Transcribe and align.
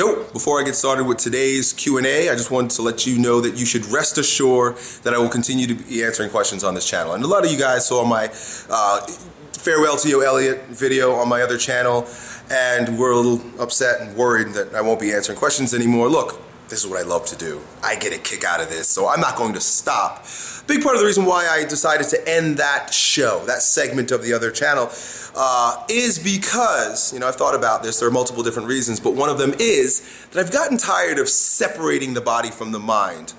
Yo, 0.00 0.24
before 0.32 0.58
I 0.58 0.64
get 0.64 0.74
started 0.74 1.04
with 1.04 1.18
today's 1.18 1.74
Q&A, 1.74 2.30
I 2.30 2.32
just 2.32 2.50
wanted 2.50 2.70
to 2.70 2.80
let 2.80 3.06
you 3.06 3.18
know 3.18 3.42
that 3.42 3.58
you 3.58 3.66
should 3.66 3.84
rest 3.84 4.16
assured 4.16 4.78
that 5.02 5.12
I 5.12 5.18
will 5.18 5.28
continue 5.28 5.66
to 5.66 5.74
be 5.74 6.02
answering 6.02 6.30
questions 6.30 6.64
on 6.64 6.72
this 6.72 6.88
channel. 6.88 7.12
And 7.12 7.22
a 7.22 7.26
lot 7.26 7.44
of 7.44 7.52
you 7.52 7.58
guys 7.58 7.86
saw 7.86 8.02
my 8.02 8.30
uh, 8.70 9.06
farewell 9.52 9.98
to 9.98 10.08
Yo 10.08 10.20
Elliott 10.20 10.62
video 10.68 11.12
on 11.16 11.28
my 11.28 11.42
other 11.42 11.58
channel 11.58 12.08
and 12.50 12.98
were 12.98 13.10
a 13.10 13.16
little 13.18 13.42
upset 13.60 14.00
and 14.00 14.16
worried 14.16 14.54
that 14.54 14.74
I 14.74 14.80
won't 14.80 15.00
be 15.00 15.12
answering 15.12 15.36
questions 15.36 15.74
anymore. 15.74 16.08
Look, 16.08 16.40
this 16.70 16.84
is 16.84 16.86
what 16.86 17.00
I 17.00 17.02
love 17.02 17.26
to 17.26 17.36
do. 17.36 17.60
I 17.82 17.96
get 17.96 18.12
a 18.12 18.18
kick 18.18 18.44
out 18.44 18.60
of 18.60 18.68
this, 18.68 18.88
so 18.88 19.08
I'm 19.08 19.20
not 19.20 19.36
going 19.36 19.54
to 19.54 19.60
stop. 19.60 20.24
Big 20.68 20.82
part 20.82 20.94
of 20.94 21.00
the 21.00 21.06
reason 21.06 21.24
why 21.26 21.48
I 21.48 21.64
decided 21.64 22.08
to 22.10 22.28
end 22.28 22.58
that 22.58 22.94
show, 22.94 23.42
that 23.46 23.60
segment 23.60 24.12
of 24.12 24.22
the 24.22 24.32
other 24.32 24.52
channel, 24.52 24.88
uh, 25.34 25.84
is 25.90 26.18
because, 26.18 27.12
you 27.12 27.18
know, 27.18 27.26
I've 27.26 27.34
thought 27.34 27.56
about 27.56 27.82
this. 27.82 27.98
There 27.98 28.08
are 28.08 28.12
multiple 28.12 28.44
different 28.44 28.68
reasons, 28.68 29.00
but 29.00 29.14
one 29.14 29.28
of 29.28 29.36
them 29.36 29.52
is 29.58 30.28
that 30.30 30.38
I've 30.38 30.52
gotten 30.52 30.78
tired 30.78 31.18
of 31.18 31.28
separating 31.28 32.14
the 32.14 32.20
body 32.20 32.50
from 32.50 32.70
the 32.70 32.78
mind. 32.78 33.34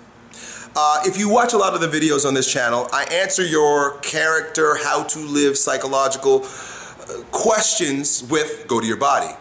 Uh, 0.76 1.02
if 1.06 1.18
you 1.18 1.30
watch 1.30 1.54
a 1.54 1.58
lot 1.58 1.74
of 1.74 1.80
the 1.80 1.88
videos 1.88 2.26
on 2.26 2.34
this 2.34 2.52
channel, 2.52 2.90
I 2.92 3.06
answer 3.06 3.46
your 3.46 3.98
character, 4.00 4.76
how 4.84 5.04
to 5.04 5.20
live 5.20 5.58
psychological 5.58 6.44
uh, 6.44 7.24
questions 7.32 8.26
with 8.30 8.68
go 8.68 8.82
to 8.82 8.88
your 8.88 8.98
body. 8.98 9.34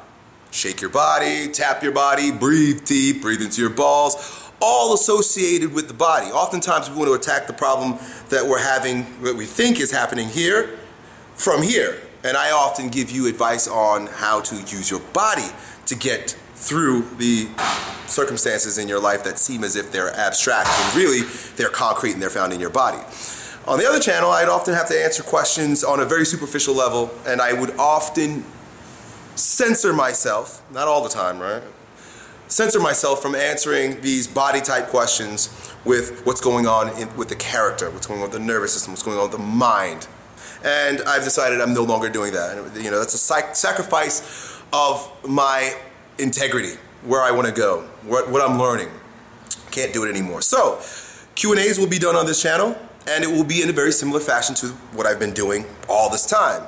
Shake 0.50 0.80
your 0.80 0.90
body, 0.90 1.48
tap 1.48 1.82
your 1.82 1.92
body, 1.92 2.32
breathe 2.32 2.84
deep, 2.84 3.22
breathe 3.22 3.40
into 3.40 3.60
your 3.60 3.70
balls, 3.70 4.50
all 4.60 4.94
associated 4.94 5.72
with 5.72 5.88
the 5.88 5.94
body. 5.94 6.26
Oftentimes 6.26 6.90
we 6.90 6.96
want 6.96 7.08
to 7.08 7.14
attack 7.14 7.46
the 7.46 7.52
problem 7.52 7.98
that 8.30 8.44
we're 8.44 8.58
having, 8.58 9.06
that 9.22 9.34
we 9.34 9.46
think 9.46 9.80
is 9.80 9.90
happening 9.90 10.28
here, 10.28 10.78
from 11.34 11.62
here. 11.62 12.00
And 12.24 12.36
I 12.36 12.50
often 12.50 12.88
give 12.88 13.10
you 13.10 13.28
advice 13.28 13.68
on 13.68 14.06
how 14.06 14.40
to 14.42 14.56
use 14.56 14.90
your 14.90 15.00
body 15.00 15.48
to 15.86 15.94
get 15.94 16.36
through 16.54 17.02
the 17.16 17.48
circumstances 18.06 18.76
in 18.76 18.88
your 18.88 19.00
life 19.00 19.24
that 19.24 19.38
seem 19.38 19.64
as 19.64 19.76
if 19.76 19.90
they're 19.92 20.14
abstract 20.14 20.68
and 20.68 20.96
really 20.96 21.22
they're 21.56 21.70
concrete 21.70 22.12
and 22.12 22.20
they're 22.20 22.28
found 22.28 22.52
in 22.52 22.60
your 22.60 22.70
body. 22.70 22.98
On 23.66 23.78
the 23.78 23.86
other 23.86 24.00
channel, 24.00 24.30
I'd 24.30 24.48
often 24.48 24.74
have 24.74 24.88
to 24.88 25.02
answer 25.02 25.22
questions 25.22 25.84
on 25.84 26.00
a 26.00 26.04
very 26.04 26.26
superficial 26.26 26.74
level, 26.74 27.10
and 27.26 27.40
I 27.40 27.52
would 27.52 27.70
often 27.78 28.44
censor 29.40 29.92
myself, 29.92 30.62
not 30.72 30.88
all 30.88 31.02
the 31.02 31.08
time, 31.08 31.38
right? 31.38 31.62
Censor 32.48 32.80
myself 32.80 33.22
from 33.22 33.34
answering 33.34 34.00
these 34.00 34.26
body 34.26 34.60
type 34.60 34.88
questions 34.88 35.72
with 35.84 36.26
what's 36.26 36.40
going 36.40 36.66
on 36.66 36.88
in, 37.00 37.14
with 37.16 37.28
the 37.28 37.36
character, 37.36 37.90
what's 37.90 38.06
going 38.06 38.20
on 38.20 38.30
with 38.30 38.32
the 38.32 38.44
nervous 38.44 38.72
system, 38.72 38.92
what's 38.92 39.02
going 39.02 39.16
on 39.16 39.24
with 39.24 39.32
the 39.32 39.38
mind. 39.38 40.08
And 40.64 41.00
I've 41.02 41.24
decided 41.24 41.60
I'm 41.60 41.72
no 41.72 41.84
longer 41.84 42.08
doing 42.08 42.32
that. 42.32 42.76
You 42.76 42.90
know, 42.90 42.98
that's 42.98 43.14
a 43.14 43.18
sac- 43.18 43.56
sacrifice 43.56 44.60
of 44.72 45.10
my 45.26 45.74
integrity, 46.18 46.74
where 47.04 47.22
I 47.22 47.30
want 47.30 47.46
to 47.46 47.54
go, 47.54 47.82
what, 48.02 48.30
what 48.30 48.42
I'm 48.42 48.58
learning. 48.58 48.88
Can't 49.70 49.92
do 49.92 50.04
it 50.04 50.10
anymore. 50.10 50.42
So, 50.42 50.80
Q&As 51.34 51.78
will 51.78 51.86
be 51.86 51.98
done 51.98 52.16
on 52.16 52.26
this 52.26 52.42
channel, 52.42 52.76
and 53.08 53.24
it 53.24 53.28
will 53.28 53.44
be 53.44 53.62
in 53.62 53.70
a 53.70 53.72
very 53.72 53.92
similar 53.92 54.20
fashion 54.20 54.54
to 54.56 54.66
what 54.92 55.06
I've 55.06 55.18
been 55.18 55.32
doing 55.32 55.64
all 55.88 56.10
this 56.10 56.26
time. 56.26 56.64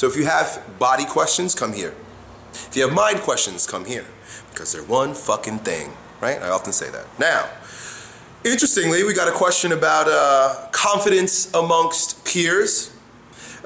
So 0.00 0.06
if 0.06 0.16
you 0.16 0.24
have 0.24 0.64
body 0.78 1.04
questions, 1.04 1.54
come 1.54 1.74
here. 1.74 1.92
If 2.54 2.70
you 2.74 2.86
have 2.86 2.94
mind 2.94 3.20
questions, 3.20 3.66
come 3.66 3.84
here. 3.84 4.06
Because 4.48 4.72
they're 4.72 4.82
one 4.82 5.12
fucking 5.12 5.58
thing, 5.58 5.92
right? 6.22 6.40
I 6.40 6.48
often 6.48 6.72
say 6.72 6.88
that. 6.88 7.04
Now, 7.18 7.46
interestingly, 8.42 9.04
we 9.04 9.12
got 9.12 9.28
a 9.28 9.30
question 9.30 9.72
about 9.72 10.06
uh, 10.08 10.68
confidence 10.72 11.52
amongst 11.52 12.24
peers. 12.24 12.96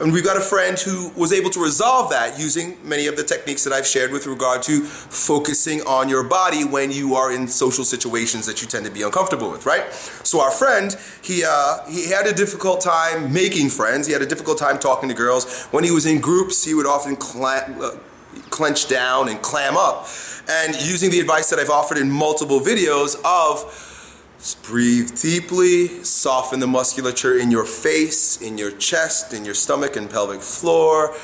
And 0.01 0.13
we've 0.13 0.25
got 0.25 0.37
a 0.37 0.41
friend 0.41 0.77
who 0.79 1.11
was 1.17 1.33
able 1.33 1.51
to 1.51 1.63
resolve 1.63 2.11
that 2.11 2.39
using 2.39 2.77
many 2.87 3.07
of 3.07 3.17
the 3.17 3.23
techniques 3.23 3.63
that 3.63 3.73
I've 3.73 3.87
shared 3.87 4.11
with 4.11 4.27
regard 4.27 4.63
to 4.65 4.83
focusing 4.83 5.83
on 5.83 6.09
your 6.09 6.25
body 6.25 6.65
when 6.65 6.91
you 6.91 7.15
are 7.15 7.33
in 7.33 7.47
social 7.47 7.85
situations 7.85 8.45
that 8.47 8.61
you 8.61 8.67
tend 8.67 8.87
to 8.87 8.91
be 8.91 9.03
uncomfortable 9.03 9.51
with, 9.51 9.67
right? 9.67 9.93
So 9.93 10.41
our 10.41 10.51
friend, 10.51 10.97
he 11.23 11.45
uh, 11.47 11.87
he 11.87 12.11
had 12.11 12.27
a 12.27 12.33
difficult 12.33 12.81
time 12.81 13.33
making 13.33 13.71
friends. 13.71 14.07
He 14.09 14.13
had 14.13 14.23
a 14.23 14.27
difficult 14.27 14.59
time 14.59 14.79
talking 14.81 15.09
to 15.09 15.15
girls. 15.15 15.67
When 15.67 15.85
he 15.85 15.93
was 15.93 16.07
in 16.07 16.21
groups, 16.21 16.65
he 16.65 16.75
would 16.75 16.87
often 16.87 17.17
uh, 17.17 17.97
clench 18.51 18.89
down 18.89 19.29
and 19.29 19.41
clam 19.43 19.77
up. 19.77 20.09
And 20.49 20.75
using 20.75 21.11
the 21.11 21.21
advice 21.21 21.51
that 21.51 21.59
I've 21.61 21.71
offered 21.71 21.99
in 21.99 22.11
multiple 22.11 22.61
videos 22.61 23.17
of 23.25 23.93
just 24.45 24.63
breathe 24.63 25.19
deeply, 25.23 26.05
soften 26.05 26.61
the 26.61 26.67
musculature 26.67 27.39
in 27.39 27.51
your 27.51 27.65
face, 27.65 28.43
in 28.43 28.59
your 28.59 28.73
chest, 28.73 29.33
in 29.33 29.43
your 29.43 29.55
stomach 29.55 29.97
and 29.97 30.11
pelvic 30.11 30.43
floor. 30.43 31.15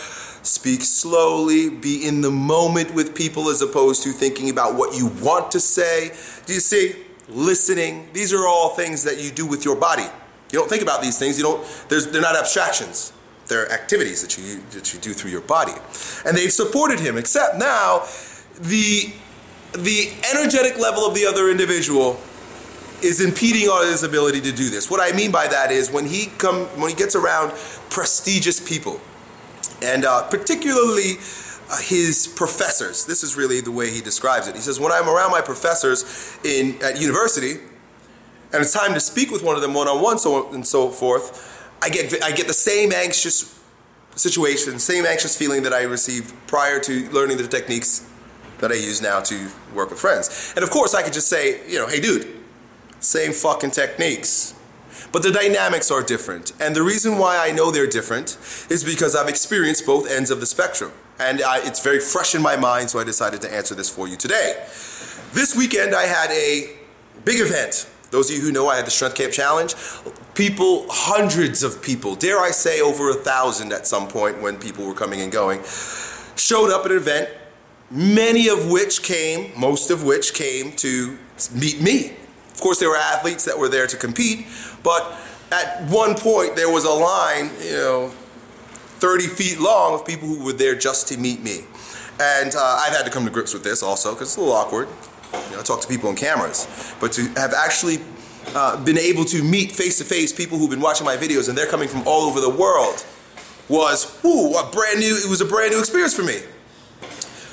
Speak 0.43 0.81
slowly, 0.81 1.69
be 1.69 2.09
in 2.09 2.23
the 2.23 2.31
moment 2.31 2.95
with 2.95 3.15
people 3.15 3.51
as 3.51 3.61
opposed 3.61 4.03
to 4.05 4.13
thinking 4.13 4.49
about 4.49 4.75
what 4.75 4.97
you 4.97 5.09
want 5.23 5.51
to 5.51 5.61
say. 5.61 6.13
Do 6.47 6.55
you 6.55 6.61
see? 6.61 6.95
Listening. 7.29 8.09
These 8.15 8.33
are 8.33 8.47
all 8.47 8.71
things 8.71 9.05
that 9.05 9.23
you 9.23 9.31
do 9.31 9.47
with 9.47 9.67
your 9.67 9.77
body. 9.77 10.07
You 10.51 10.59
don't 10.59 10.71
think 10.71 10.83
about 10.83 11.03
these 11.03 11.19
things. 11.19 11.37
You 11.37 11.45
don't. 11.45 11.89
they're 11.91 12.23
not 12.23 12.37
abstractions. 12.37 13.13
They're 13.49 13.71
activities 13.71 14.23
that 14.23 14.39
you 14.39 14.63
that 14.71 14.95
you 14.95 14.99
do 14.99 15.13
through 15.13 15.31
your 15.31 15.43
body, 15.43 15.75
and 16.25 16.35
they've 16.35 16.51
supported 16.51 16.99
him. 16.99 17.19
Except 17.19 17.59
now, 17.59 18.07
the 18.61 19.13
the 19.75 20.11
energetic 20.33 20.79
level 20.79 21.05
of 21.05 21.15
the 21.15 21.27
other 21.27 21.51
individual 21.51 22.19
is 23.03 23.21
impeding 23.21 23.69
on 23.69 23.87
his 23.87 24.03
ability 24.03 24.41
to 24.43 24.53
do 24.53 24.71
this. 24.71 24.91
What 24.91 25.01
I 25.01 25.17
mean 25.17 25.31
by 25.31 25.47
that 25.49 25.71
is 25.71 25.91
when 25.91 26.07
he 26.07 26.27
come 26.39 26.67
when 26.81 26.91
he 26.91 26.97
gets 26.97 27.15
around 27.15 27.53
prestigious 27.91 28.61
people, 28.61 29.01
and 29.83 30.05
uh, 30.05 30.29
particularly 30.29 31.17
uh, 31.71 31.79
his 31.83 32.27
professors. 32.27 33.05
This 33.05 33.23
is 33.23 33.37
really 33.37 33.61
the 33.61 33.71
way 33.71 33.91
he 33.91 34.01
describes 34.01 34.49
it. 34.49 34.55
He 34.55 34.61
says, 34.61 34.81
when 34.81 34.93
I'm 34.93 35.09
around 35.09 35.31
my 35.31 35.41
professors 35.41 36.39
in 36.45 36.81
at 36.83 37.01
university, 37.01 37.61
and 38.53 38.63
it's 38.63 38.73
time 38.73 38.95
to 38.95 39.01
speak 39.01 39.31
with 39.31 39.43
one 39.43 39.57
of 39.57 39.63
them 39.63 39.75
one 39.75 39.89
on 39.89 40.03
one, 40.03 40.19
so 40.19 40.53
and 40.53 40.67
so 40.67 40.89
forth, 40.89 41.73
I 41.83 41.89
get 41.89 42.23
I 42.23 42.33
get 42.33 42.47
the 42.47 42.55
same 42.55 42.93
anxious 42.93 43.59
situation, 44.17 44.79
same 44.79 45.07
anxious 45.07 45.37
feeling 45.37 45.63
that 45.63 45.73
I 45.73 45.83
received 45.83 46.35
prior 46.47 46.81
to 46.81 47.11
learning 47.11 47.37
the 47.37 47.47
techniques 47.47 48.07
that 48.59 48.71
I 48.71 48.75
use 48.75 49.01
now 49.01 49.21
to 49.21 49.49
work 49.75 49.89
with 49.91 49.99
friends. 49.99 50.53
And 50.55 50.63
of 50.63 50.71
course, 50.71 50.95
I 50.95 51.03
could 51.03 51.15
just 51.15 51.29
say, 51.29 51.67
you 51.67 51.79
know, 51.79 51.87
hey, 51.87 52.01
dude 52.01 52.40
same 53.01 53.33
fucking 53.33 53.71
techniques. 53.71 54.55
But 55.13 55.23
the 55.23 55.33
dynamics 55.33 55.91
are 55.91 56.03
different. 56.03 56.53
And 56.61 56.77
the 56.77 56.83
reason 56.83 57.19
why 57.19 57.39
I 57.39 57.51
know 57.51 57.71
they're 57.71 57.87
different 57.87 58.39
is 58.71 58.85
because 58.85 59.17
I've 59.17 59.29
experienced 59.29 59.87
both 59.87 60.11
ends 60.11 60.31
of 60.31 60.41
the 60.41 60.47
spectrum. 60.47 60.93
And 61.19 61.43
I, 61.43 61.59
it's 61.67 61.83
very 61.83 62.01
fresh 62.01 62.35
in 62.35 62.43
my 62.43 62.57
mind, 62.57 62.91
so 62.91 62.99
I 62.99 63.05
decided 63.05 63.43
to 63.43 63.53
answer 63.53 63.75
this 63.75 63.91
for 63.91 64.07
you 64.07 64.17
today. 64.17 64.55
This 65.33 65.55
weekend, 65.57 65.95
I 65.95 66.05
had 66.05 66.31
a 66.31 66.77
big 67.25 67.41
event. 67.41 67.89
Those 68.11 68.31
of 68.31 68.37
you 68.37 68.43
who 68.43 68.53
know, 68.53 68.69
I 68.69 68.77
had 68.77 68.87
the 68.87 68.91
Strength 68.91 69.17
Camp 69.17 69.33
Challenge. 69.33 69.75
People, 70.35 70.87
hundreds 70.89 71.63
of 71.63 71.83
people, 71.83 72.15
dare 72.15 72.39
I 72.39 72.51
say 72.51 72.81
over 72.81 73.11
a 73.11 73.15
thousand 73.15 73.73
at 73.73 73.87
some 73.87 74.09
point 74.09 74.41
when 74.41 74.57
people 74.59 74.87
were 74.87 74.95
coming 74.95 75.21
and 75.21 75.31
going, 75.31 75.61
showed 76.37 76.71
up 76.71 76.85
at 76.87 76.93
an 76.93 76.97
event, 76.97 77.29
many 77.91 78.49
of 78.49 78.71
which 78.71 79.03
came, 79.03 79.53
most 79.59 79.91
of 79.91 80.05
which 80.05 80.35
came 80.35 80.73
to 80.77 81.19
meet 81.55 81.81
me 81.81 82.17
of 82.53 82.61
course, 82.61 82.79
there 82.79 82.91
were 82.91 82.97
athletes 82.97 83.45
that 83.45 83.59
were 83.59 83.69
there 83.69 83.87
to 83.87 83.97
compete, 83.97 84.47
but 84.83 85.17
at 85.51 85.83
one 85.89 86.15
point 86.15 86.57
there 86.57 86.71
was 86.71 86.85
a 86.85 86.91
line, 86.91 87.51
you 87.63 87.73
know, 87.73 88.09
30 88.99 89.27
feet 89.29 89.59
long 89.59 89.95
of 89.95 90.05
people 90.07 90.29
who 90.29 90.45
were 90.45 90.53
there 90.53 90.75
just 90.75 91.09
to 91.09 91.19
meet 91.19 91.43
me. 91.43 91.61
And 92.21 92.55
uh, 92.55 92.83
I've 92.85 92.95
had 92.95 93.05
to 93.07 93.11
come 93.11 93.25
to 93.25 93.31
grips 93.31 93.55
with 93.55 93.65
this 93.65 93.83
also 93.83 94.13
because 94.13 94.29
it's 94.29 94.37
a 94.37 94.41
little 94.41 94.55
awkward. 94.55 94.89
You 95.51 95.57
know, 95.57 95.63
talk 95.63 95.81
to 95.81 95.89
people 95.89 96.11
on 96.11 96.17
cameras, 96.17 96.95
but 97.01 97.13
to 97.13 97.23
have 97.41 97.55
actually 97.55 97.99
uh, 98.55 98.83
been 98.85 98.99
able 98.99 99.25
to 99.25 99.43
meet 99.43 99.73
face 99.73 99.99
to 99.99 100.05
face 100.05 100.33
people 100.33 100.59
who've 100.59 100.71
been 100.71 100.81
watching 100.81 101.07
my 101.07 101.17
videos 101.17 101.49
and 101.49 101.57
they're 101.57 101.67
coming 101.67 101.89
from 101.89 102.07
all 102.07 102.23
over 102.23 102.41
the 102.41 102.51
world 102.51 103.05
was, 103.69 104.23
ooh, 104.25 104.55
a 104.57 104.69
brand 104.71 104.99
new. 104.99 105.17
It 105.17 105.31
was 105.31 105.41
a 105.41 105.45
brand 105.45 105.73
new 105.73 105.79
experience 105.79 106.15
for 106.15 106.25
me. 106.25 106.41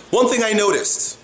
One 0.09 0.27
thing 0.27 0.41
I 0.43 0.53
noticed 0.53 1.16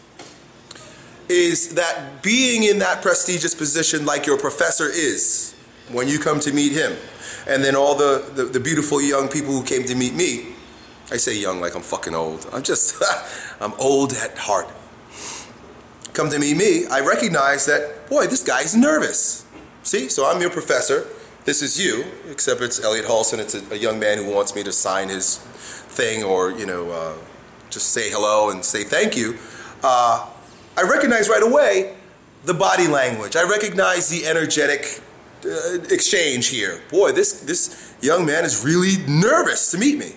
is 1.34 1.74
that 1.76 2.22
being 2.22 2.64
in 2.64 2.80
that 2.80 3.02
prestigious 3.02 3.56
position 3.56 4.06
like 4.06 4.26
your 4.26 4.38
professor 4.38 4.88
is 4.88 5.56
when 5.92 6.08
you 6.08 6.20
come 6.20 6.40
to 6.40 6.54
meet 6.54 6.72
him. 6.72 6.96
And 7.48 7.64
then 7.64 7.76
all 7.76 7.96
the, 7.96 8.32
the, 8.36 8.46
the, 8.46 8.60
beautiful 8.60 9.02
young 9.02 9.28
people 9.28 9.52
who 9.52 9.64
came 9.64 9.84
to 9.86 9.96
meet 9.96 10.14
me 10.14 10.54
i 11.12 11.18
say 11.18 11.38
young 11.38 11.60
like 11.60 11.76
i'm 11.76 11.82
fucking 11.82 12.16
old. 12.16 12.48
I'm 12.54 12.64
just 12.64 13.02
i'm 13.62 13.74
old 13.80 14.14
at 14.14 14.38
heart. 14.38 14.70
Come 16.14 16.30
to 16.30 16.40
meet 16.40 16.56
me 16.56 16.86
i 16.88 17.02
recognize 17.02 17.66
that 17.66 18.10
boy 18.10 18.28
this 18.28 18.44
guy's 18.44 18.76
nervous. 18.76 19.46
See 19.84 20.10
so 20.10 20.30
i'm 20.30 20.40
your 20.40 20.52
professor. 20.52 21.08
This 21.46 21.62
is 21.62 21.84
you 21.84 22.06
except 22.30 22.62
it's 22.62 22.82
elliot 22.82 23.06
Hulse 23.06 23.38
it's 23.38 23.56
a, 23.56 23.74
a 23.74 23.78
young 23.78 24.00
man 24.00 24.18
who 24.20 24.32
wants 24.34 24.56
me 24.56 24.64
to 24.64 24.72
sign 24.72 25.10
his 25.10 25.40
thing 25.40 26.24
or 26.24 26.52
you 26.52 26.66
know 26.66 26.90
uh, 26.92 27.16
just 27.70 27.90
say 27.90 28.10
hello 28.10 28.50
and 28.50 28.64
say 28.64 28.84
thank 28.84 29.18
you. 29.18 29.38
Uh, 29.84 30.30
I 30.78 30.82
recognize 30.84 31.30
right 31.30 31.44
away 31.44 31.96
the 32.46 32.54
body 32.54 32.88
language. 32.88 33.36
I 33.36 33.44
recognize 33.44 34.10
the 34.10 34.26
energetic 34.26 35.02
uh, 35.46 35.76
exchange 35.90 36.48
here. 36.48 36.82
Boy, 36.90 37.12
this, 37.12 37.42
this 37.42 37.96
young 38.02 38.26
man 38.26 38.44
is 38.44 38.64
really 38.64 39.06
nervous 39.08 39.72
to 39.72 39.78
meet 39.78 39.98
me. 39.98 40.14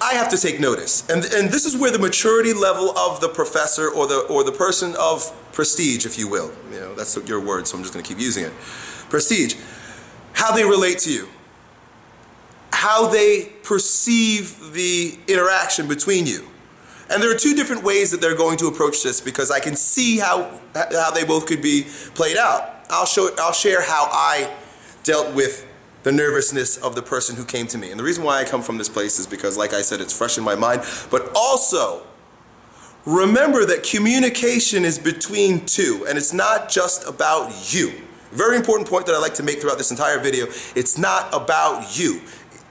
I 0.00 0.14
have 0.14 0.30
to 0.30 0.38
take 0.38 0.60
notice. 0.60 1.08
And, 1.10 1.24
and 1.24 1.50
this 1.50 1.66
is 1.66 1.76
where 1.76 1.90
the 1.90 1.98
maturity 1.98 2.54
level 2.54 2.96
of 2.96 3.20
the 3.20 3.28
professor 3.28 3.90
or 3.90 4.06
the, 4.06 4.20
or 4.30 4.44
the 4.44 4.52
person 4.52 4.94
of 4.98 5.30
prestige, 5.52 6.06
if 6.06 6.18
you 6.18 6.26
will, 6.28 6.50
you 6.72 6.80
know, 6.80 6.94
that's 6.94 7.18
your 7.26 7.40
word, 7.40 7.66
so 7.66 7.76
I'm 7.76 7.82
just 7.82 7.92
going 7.92 8.02
to 8.02 8.08
keep 8.08 8.18
using 8.20 8.44
it. 8.44 8.52
Prestige, 9.10 9.56
how 10.32 10.52
they 10.54 10.64
relate 10.64 10.98
to 11.00 11.12
you, 11.12 11.28
how 12.72 13.08
they 13.08 13.52
perceive 13.62 14.72
the 14.72 15.18
interaction 15.28 15.86
between 15.86 16.26
you. 16.26 16.48
And 17.10 17.22
there 17.22 17.30
are 17.30 17.38
two 17.38 17.54
different 17.54 17.82
ways 17.82 18.10
that 18.12 18.20
they're 18.20 18.36
going 18.36 18.56
to 18.58 18.66
approach 18.66 19.02
this 19.02 19.20
because 19.20 19.50
I 19.50 19.60
can 19.60 19.74
see 19.74 20.18
how, 20.18 20.60
how 20.74 21.10
they 21.10 21.24
both 21.24 21.46
could 21.46 21.60
be 21.60 21.86
played 22.14 22.36
out. 22.36 22.84
I'll, 22.88 23.06
show, 23.06 23.30
I'll 23.38 23.52
share 23.52 23.82
how 23.82 24.08
I 24.10 24.54
dealt 25.02 25.34
with 25.34 25.66
the 26.02 26.12
nervousness 26.12 26.78
of 26.78 26.94
the 26.94 27.02
person 27.02 27.36
who 27.36 27.44
came 27.44 27.66
to 27.68 27.78
me. 27.78 27.90
And 27.90 27.98
the 27.98 28.04
reason 28.04 28.24
why 28.24 28.40
I 28.40 28.44
come 28.44 28.62
from 28.62 28.78
this 28.78 28.88
place 28.88 29.18
is 29.18 29.26
because, 29.26 29.58
like 29.58 29.74
I 29.74 29.82
said, 29.82 30.00
it's 30.00 30.16
fresh 30.16 30.38
in 30.38 30.44
my 30.44 30.54
mind. 30.54 30.82
But 31.10 31.30
also, 31.34 32.06
remember 33.04 33.64
that 33.66 33.82
communication 33.82 34.84
is 34.84 34.98
between 34.98 35.66
two, 35.66 36.06
and 36.08 36.16
it's 36.16 36.32
not 36.32 36.68
just 36.68 37.06
about 37.06 37.72
you. 37.72 38.00
Very 38.32 38.56
important 38.56 38.88
point 38.88 39.06
that 39.06 39.14
I 39.14 39.18
like 39.18 39.34
to 39.34 39.42
make 39.42 39.60
throughout 39.60 39.78
this 39.78 39.90
entire 39.90 40.20
video. 40.20 40.46
It's 40.76 40.96
not 40.96 41.28
about 41.34 41.98
you. 41.98 42.20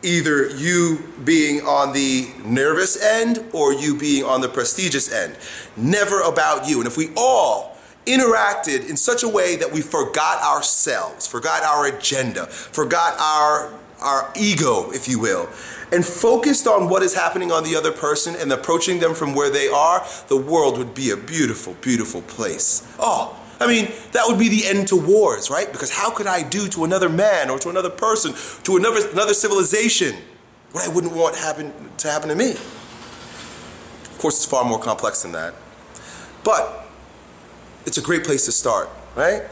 Either 0.03 0.49
you 0.55 0.99
being 1.25 1.61
on 1.61 1.93
the 1.93 2.29
nervous 2.45 3.01
end 3.01 3.43
or 3.53 3.73
you 3.73 3.97
being 3.97 4.23
on 4.23 4.41
the 4.41 4.47
prestigious 4.47 5.11
end. 5.11 5.35
Never 5.75 6.21
about 6.21 6.67
you. 6.67 6.79
And 6.79 6.87
if 6.87 6.97
we 6.97 7.09
all 7.17 7.77
interacted 8.05 8.89
in 8.89 8.97
such 8.97 9.23
a 9.23 9.27
way 9.27 9.55
that 9.57 9.71
we 9.71 9.81
forgot 9.81 10.41
ourselves, 10.41 11.27
forgot 11.27 11.63
our 11.63 11.87
agenda, 11.87 12.47
forgot 12.47 13.15
our, 13.19 13.71
our 14.01 14.31
ego, 14.35 14.91
if 14.91 15.07
you 15.07 15.19
will, 15.19 15.49
and 15.91 16.05
focused 16.05 16.67
on 16.67 16.89
what 16.89 17.03
is 17.03 17.13
happening 17.13 17.51
on 17.51 17.63
the 17.63 17.75
other 17.75 17.91
person 17.91 18.35
and 18.35 18.51
approaching 18.51 18.99
them 18.99 19.13
from 19.13 19.33
where 19.35 19.49
they 19.49 19.67
are, 19.67 20.05
the 20.27 20.37
world 20.37 20.77
would 20.77 20.93
be 20.93 21.11
a 21.11 21.17
beautiful, 21.17 21.75
beautiful 21.81 22.21
place. 22.23 22.87
Oh, 22.99 23.38
I 23.59 23.67
mean, 23.67 23.91
that 24.13 24.23
would 24.25 24.39
be 24.39 24.47
the 24.47 24.65
end 24.65 24.87
to 24.89 24.95
wars, 24.95 25.49
right? 25.49 25.69
Because 25.71 25.91
how 25.91 26.11
could 26.11 26.27
I 26.27 26.47
do 26.47 26.67
to 26.69 26.85
another 26.85 27.09
man 27.09 27.49
or 27.49 27.59
to 27.59 27.69
another 27.69 27.89
person, 27.89 28.33
to 28.63 28.77
another, 28.77 29.09
another 29.09 29.33
civilization, 29.33 30.15
what 30.71 30.87
I 30.87 30.93
wouldn't 30.93 31.13
want 31.13 31.35
happen, 31.35 31.73
to 31.97 32.07
happen 32.07 32.29
to 32.29 32.35
me? 32.35 32.51
Of 32.51 34.17
course, 34.19 34.37
it's 34.37 34.45
far 34.45 34.63
more 34.63 34.79
complex 34.79 35.23
than 35.23 35.33
that. 35.33 35.55
But 36.43 36.87
it's 37.85 37.97
a 37.97 38.01
great 38.01 38.23
place 38.23 38.45
to 38.45 38.51
start, 38.51 38.89
right? 39.15 39.43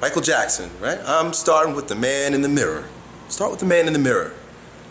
Michael 0.00 0.22
Jackson, 0.22 0.70
right? 0.80 0.98
I'm 1.06 1.32
starting 1.32 1.74
with 1.74 1.88
the 1.88 1.94
man 1.94 2.34
in 2.34 2.42
the 2.42 2.48
mirror. 2.48 2.86
Start 3.28 3.50
with 3.50 3.60
the 3.60 3.66
man 3.66 3.86
in 3.86 3.92
the 3.92 3.98
mirror. 3.98 4.32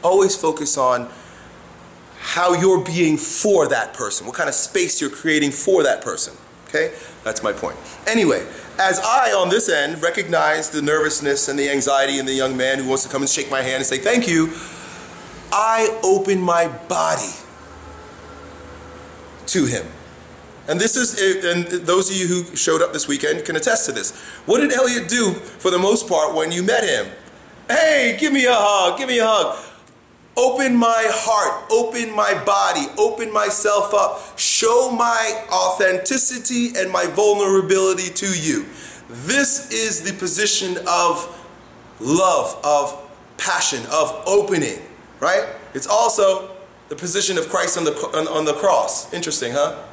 Always 0.04 0.36
focus 0.36 0.77
on 0.77 1.09
how 2.19 2.54
you're 2.54 2.83
being 2.83 3.18
for 3.18 3.68
that 3.68 3.94
person, 3.94 4.25
what 4.25 4.36
kind 4.36 4.50
of 4.50 4.56
space 4.56 5.00
you're 5.00 5.09
creating 5.09 5.51
for 5.51 5.83
that 5.83 6.01
person. 6.01 6.36
Okay? 6.68 6.94
That's 7.24 7.44
my 7.44 7.54
point. 7.54 7.78
Anyway, 8.08 8.46
as 8.80 9.00
I, 9.00 9.31
on 9.31 9.50
this 9.50 9.69
end, 9.69 10.02
recognize 10.02 10.69
the 10.69 10.81
nervousness 10.81 11.48
and 11.48 11.58
the 11.58 11.69
anxiety 11.69 12.19
in 12.19 12.25
the 12.25 12.34
young 12.34 12.56
man 12.56 12.80
who 12.80 12.88
wants 12.88 13.04
to 13.04 13.10
come 13.10 13.22
and 13.22 13.30
shake 13.30 13.50
my 13.50 13.62
hand 13.62 13.78
and 13.78 13.86
say 13.86 13.98
thank 13.98 14.28
you, 14.28 14.54
I 15.52 16.00
open 16.04 16.40
my 16.40 16.68
body 16.88 17.34
to 19.48 19.66
him. 19.66 19.86
And 20.68 20.80
this 20.80 20.98
is, 20.98 21.46
and 21.46 21.66
those 21.86 22.12
of 22.12 22.18
you 22.18 22.28
who 22.28 22.56
showed 22.56 22.81
up 22.81 22.92
this 22.92 23.08
weekend 23.08 23.46
can 23.46 23.56
attest 23.56 23.86
to 23.86 23.94
this. 23.94 24.18
What 24.46 24.60
did 24.60 24.74
Elliot 24.74 25.08
do 25.08 25.34
for 25.34 25.72
the 25.72 25.80
most 25.80 26.10
part 26.10 26.36
when 26.36 26.52
you 26.52 26.62
met 26.62 26.84
him? 26.84 27.08
Hey, 27.69 28.18
give 28.19 28.34
me 28.34 28.46
a 28.46 28.54
hug, 28.54 28.98
give 28.98 29.08
me 29.08 29.19
a 29.19 29.25
hug. 29.25 29.58
Open 30.38 30.75
my 30.75 31.04
heart, 31.10 31.66
open 31.72 32.16
my 32.16 32.34
body, 32.44 32.86
open 33.00 33.34
myself 33.34 33.92
up, 33.94 34.38
show 34.38 34.92
my 34.92 35.45
authenticity 35.51 36.78
and 36.78 36.92
my 36.92 37.06
vulnerability 37.07 38.13
to 38.13 38.28
you. 38.39 38.68
This 39.10 39.72
is 39.72 40.04
the 40.04 40.13
position 40.13 40.78
of 40.88 41.34
love, 42.00 42.60
of 42.63 43.10
passion, 43.38 43.84
of 43.92 44.24
opening, 44.28 44.80
right? 45.19 45.48
It's 45.74 45.88
also 45.88 46.56
the 46.90 46.95
position 46.95 47.38
of 47.38 47.50
Christ 47.50 47.78
on 47.78 47.83
the, 47.83 47.94
on, 48.13 48.28
on 48.28 48.45
the 48.45 48.54
cross. 48.54 49.12
Interesting, 49.13 49.54
huh? 49.54 49.83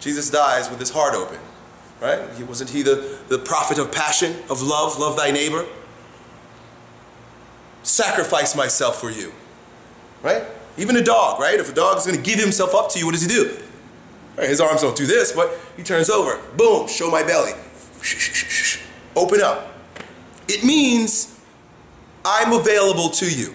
Jesus 0.00 0.30
dies 0.30 0.70
with 0.70 0.80
his 0.80 0.90
heart 0.90 1.14
open, 1.14 1.38
right? 2.00 2.20
He, 2.36 2.42
wasn't 2.42 2.70
he 2.70 2.82
the, 2.82 3.18
the 3.28 3.38
prophet 3.38 3.78
of 3.78 3.92
passion, 3.92 4.34
of 4.48 4.62
love, 4.62 4.98
love 4.98 5.16
thy 5.16 5.30
neighbor? 5.30 5.66
Sacrifice 7.82 8.56
myself 8.56 9.00
for 9.00 9.10
you, 9.10 9.32
right? 10.22 10.44
Even 10.76 10.96
a 10.96 11.02
dog, 11.02 11.40
right? 11.40 11.58
If 11.58 11.70
a 11.70 11.74
dog 11.74 11.98
is 11.98 12.06
going 12.06 12.16
to 12.16 12.22
give 12.22 12.40
himself 12.40 12.74
up 12.74 12.90
to 12.90 12.98
you, 12.98 13.06
what 13.06 13.12
does 13.12 13.22
he 13.22 13.28
do? 13.28 13.56
Right, 14.36 14.48
his 14.48 14.60
arms 14.60 14.80
don't 14.80 14.96
do 14.96 15.06
this, 15.06 15.32
but 15.32 15.58
he 15.76 15.82
turns 15.82 16.08
over. 16.08 16.40
Boom, 16.56 16.88
show 16.88 17.10
my 17.10 17.22
belly. 17.22 17.52
Open 19.14 19.42
up. 19.42 19.74
It 20.48 20.64
means 20.64 21.38
I'm 22.24 22.52
available 22.52 23.10
to 23.10 23.30
you. 23.30 23.54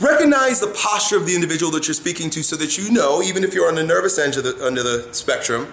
Recognize 0.00 0.60
the 0.60 0.68
posture 0.68 1.16
of 1.16 1.26
the 1.26 1.34
individual 1.34 1.70
that 1.72 1.86
you're 1.86 1.94
speaking 1.94 2.30
to 2.30 2.42
so 2.42 2.56
that 2.56 2.76
you 2.78 2.90
know, 2.90 3.22
even 3.22 3.44
if 3.44 3.54
you're 3.54 3.68
on 3.68 3.76
the 3.76 3.84
nervous 3.84 4.18
end 4.18 4.36
of 4.36 4.44
the, 4.44 4.64
under 4.64 4.82
the 4.82 5.12
spectrum, 5.12 5.68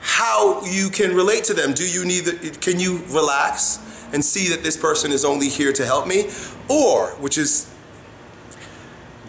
how 0.00 0.64
you 0.64 0.90
can 0.90 1.14
relate 1.14 1.44
to 1.44 1.54
them. 1.54 1.72
Do 1.74 1.88
you 1.88 2.04
need, 2.04 2.24
the, 2.24 2.50
can 2.60 2.80
you 2.80 3.02
relax 3.08 3.78
and 4.12 4.24
see 4.24 4.48
that 4.48 4.62
this 4.62 4.76
person 4.76 5.12
is 5.12 5.24
only 5.24 5.48
here 5.48 5.72
to 5.72 5.84
help 5.84 6.06
me? 6.06 6.30
Or, 6.68 7.08
which 7.20 7.38
is, 7.38 7.73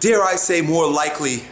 dare 0.00 0.22
I 0.22 0.36
say, 0.36 0.60
more 0.60 0.90
likely 0.90 1.42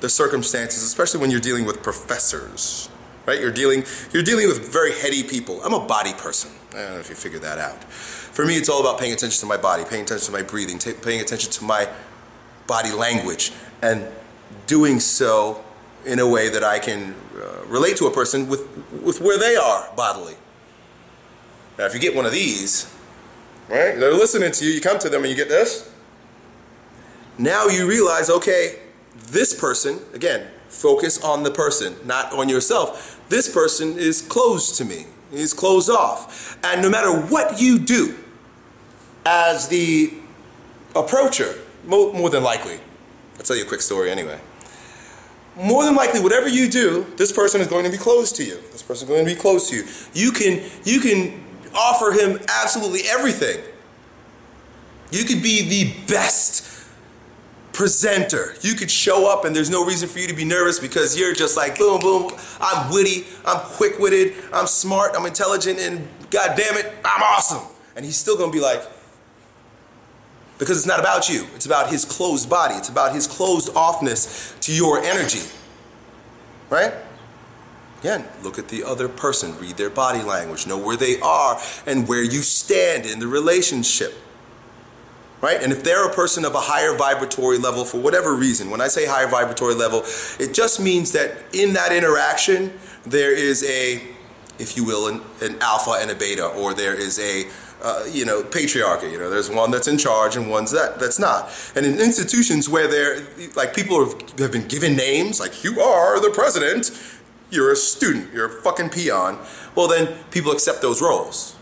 the 0.00 0.08
circumstances, 0.08 0.82
especially 0.82 1.20
when 1.20 1.30
you're 1.30 1.40
dealing 1.40 1.64
with 1.64 1.82
professors, 1.82 2.88
right? 3.26 3.40
You're 3.40 3.52
dealing, 3.52 3.84
you're 4.12 4.22
dealing 4.22 4.46
with 4.46 4.72
very 4.72 4.92
heady 4.92 5.22
people. 5.22 5.60
I'm 5.62 5.74
a 5.74 5.84
body 5.86 6.12
person. 6.12 6.50
I 6.70 6.82
don't 6.82 6.94
know 6.94 6.98
if 7.00 7.08
you 7.08 7.16
figured 7.16 7.42
that 7.42 7.58
out. 7.58 7.82
For 7.84 8.44
me, 8.44 8.56
it's 8.56 8.68
all 8.68 8.80
about 8.80 9.00
paying 9.00 9.12
attention 9.12 9.40
to 9.40 9.46
my 9.46 9.56
body, 9.56 9.84
paying 9.84 10.02
attention 10.02 10.26
to 10.26 10.32
my 10.32 10.42
breathing, 10.42 10.78
t- 10.78 10.92
paying 10.92 11.20
attention 11.20 11.50
to 11.52 11.64
my 11.64 11.88
body 12.66 12.92
language, 12.92 13.52
and 13.82 14.06
doing 14.66 15.00
so 15.00 15.64
in 16.06 16.20
a 16.20 16.28
way 16.28 16.48
that 16.48 16.62
I 16.62 16.78
can 16.78 17.14
uh, 17.34 17.64
relate 17.66 17.96
to 17.96 18.06
a 18.06 18.10
person 18.10 18.48
with, 18.48 18.68
with 19.02 19.20
where 19.20 19.38
they 19.38 19.56
are 19.56 19.88
bodily. 19.96 20.34
Now, 21.78 21.86
if 21.86 21.94
you 21.94 22.00
get 22.00 22.14
one 22.14 22.26
of 22.26 22.32
these, 22.32 22.92
right, 23.68 23.98
they're 23.98 24.12
listening 24.12 24.52
to 24.52 24.64
you, 24.64 24.70
you 24.72 24.80
come 24.80 24.98
to 25.00 25.08
them 25.08 25.22
and 25.22 25.30
you 25.30 25.36
get 25.36 25.48
this. 25.48 25.92
Now 27.38 27.66
you 27.66 27.88
realize, 27.88 28.28
okay, 28.28 28.80
this 29.28 29.58
person, 29.58 30.00
again, 30.12 30.48
focus 30.68 31.22
on 31.22 31.42
the 31.42 31.50
person, 31.50 31.94
not 32.04 32.32
on 32.32 32.48
yourself. 32.48 33.20
This 33.28 33.52
person 33.52 33.96
is 33.96 34.22
closed 34.22 34.76
to 34.76 34.84
me. 34.84 35.06
He's 35.30 35.54
closed 35.54 35.90
off. 35.90 36.58
And 36.64 36.82
no 36.82 36.90
matter 36.90 37.12
what 37.12 37.60
you 37.60 37.78
do, 37.78 38.16
as 39.24 39.68
the 39.68 40.14
approacher, 40.96 41.54
more, 41.84 42.12
more 42.12 42.30
than 42.30 42.42
likely. 42.42 42.80
I'll 43.36 43.42
tell 43.42 43.56
you 43.56 43.64
a 43.64 43.68
quick 43.68 43.82
story 43.82 44.10
anyway. 44.10 44.40
More 45.54 45.84
than 45.84 45.94
likely, 45.94 46.20
whatever 46.20 46.48
you 46.48 46.68
do, 46.68 47.04
this 47.16 47.32
person 47.32 47.60
is 47.60 47.66
going 47.66 47.84
to 47.84 47.90
be 47.90 47.98
close 47.98 48.32
to 48.32 48.44
you. 48.44 48.56
This 48.72 48.82
person 48.82 49.06
is 49.06 49.08
going 49.08 49.26
to 49.26 49.34
be 49.34 49.38
close 49.38 49.68
to 49.70 49.76
you. 49.76 49.84
You 50.14 50.32
can, 50.32 50.62
you 50.84 51.00
can 51.00 51.44
offer 51.74 52.12
him 52.12 52.40
absolutely 52.62 53.00
everything. 53.08 53.62
You 55.10 55.24
could 55.24 55.42
be 55.42 55.68
the 55.68 55.94
best 56.06 56.62
presenter. 57.78 58.56
You 58.60 58.74
could 58.74 58.90
show 58.90 59.30
up 59.32 59.44
and 59.44 59.54
there's 59.54 59.70
no 59.70 59.84
reason 59.84 60.08
for 60.08 60.18
you 60.18 60.26
to 60.26 60.34
be 60.34 60.44
nervous 60.44 60.80
because 60.80 61.16
you're 61.16 61.32
just 61.32 61.56
like 61.56 61.78
boom, 61.78 62.00
boom. 62.00 62.32
I'm 62.60 62.92
witty, 62.92 63.24
I'm 63.46 63.60
quick 63.60 64.00
witted, 64.00 64.34
I'm 64.52 64.66
smart, 64.66 65.12
I'm 65.16 65.24
intelligent, 65.24 65.78
and 65.78 66.08
god 66.28 66.56
damn 66.56 66.76
it, 66.76 66.92
I'm 67.04 67.22
awesome. 67.22 67.62
And 67.94 68.04
he's 68.04 68.16
still 68.16 68.36
gonna 68.36 68.50
be 68.50 68.58
like, 68.58 68.82
because 70.58 70.76
it's 70.76 70.88
not 70.88 70.98
about 70.98 71.28
you. 71.28 71.46
It's 71.54 71.66
about 71.66 71.88
his 71.88 72.04
closed 72.04 72.50
body. 72.50 72.74
It's 72.74 72.88
about 72.88 73.14
his 73.14 73.28
closed 73.28 73.72
offness 73.74 74.58
to 74.58 74.72
your 74.74 75.00
energy. 75.00 75.48
Right? 76.70 76.92
Again, 78.00 78.24
look 78.42 78.58
at 78.58 78.66
the 78.66 78.82
other 78.82 79.08
person, 79.08 79.56
read 79.60 79.76
their 79.76 79.88
body 79.88 80.22
language, 80.22 80.66
know 80.66 80.78
where 80.78 80.96
they 80.96 81.20
are 81.20 81.60
and 81.86 82.08
where 82.08 82.24
you 82.24 82.42
stand 82.42 83.06
in 83.06 83.20
the 83.20 83.28
relationship. 83.28 84.14
Right? 85.40 85.62
And 85.62 85.72
if 85.72 85.84
they're 85.84 86.04
a 86.04 86.12
person 86.12 86.44
of 86.44 86.54
a 86.56 86.60
higher 86.60 86.96
vibratory 86.96 87.58
level 87.58 87.84
for 87.84 87.98
whatever 88.00 88.34
reason, 88.34 88.70
when 88.70 88.80
I 88.80 88.88
say 88.88 89.06
higher 89.06 89.28
vibratory 89.28 89.74
level, 89.74 90.02
it 90.40 90.52
just 90.52 90.80
means 90.80 91.12
that 91.12 91.36
in 91.52 91.74
that 91.74 91.92
interaction, 91.92 92.72
there 93.06 93.32
is 93.32 93.62
a, 93.62 94.02
if 94.58 94.76
you 94.76 94.84
will, 94.84 95.06
an, 95.06 95.20
an 95.40 95.56
alpha 95.60 95.92
and 96.00 96.10
a 96.10 96.16
beta, 96.16 96.44
or 96.44 96.74
there 96.74 96.94
is 96.94 97.20
a 97.20 97.48
uh, 97.82 98.04
you 98.10 98.24
know, 98.24 98.42
patriarchy. 98.42 99.10
You 99.10 99.18
know, 99.18 99.30
there's 99.30 99.50
one 99.50 99.70
that's 99.70 99.86
in 99.86 99.98
charge 99.98 100.36
and 100.36 100.50
one's 100.50 100.72
that 100.72 100.98
that's 100.98 101.18
not. 101.18 101.50
And 101.76 101.86
in 101.86 102.00
institutions 102.00 102.68
where 102.68 102.88
they're 102.88 103.26
like 103.54 103.74
people 103.74 104.04
have, 104.04 104.38
have 104.38 104.52
been 104.52 104.66
given 104.66 104.96
names, 104.96 105.40
like 105.40 105.62
you 105.62 105.80
are 105.80 106.20
the 106.20 106.30
president, 106.30 106.90
you're 107.50 107.72
a 107.72 107.76
student, 107.76 108.32
you're 108.32 108.46
a 108.46 108.62
fucking 108.62 108.90
peon. 108.90 109.38
Well, 109.74 109.88
then 109.88 110.16
people 110.30 110.52
accept 110.52 110.82
those 110.82 111.00
roles, 111.00 111.56